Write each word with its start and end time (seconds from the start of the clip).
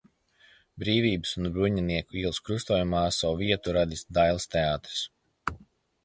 Brīvības 0.83 1.33
un 1.41 1.49
Bruņinieku 1.57 2.17
ielas 2.21 2.39
krustojumā 2.47 3.01
savu 3.17 3.35
vietu 3.41 3.75
radis 3.77 4.01
Dailes 4.19 4.49
teātris. 4.55 5.05